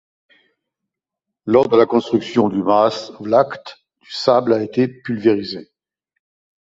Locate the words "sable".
4.09-4.51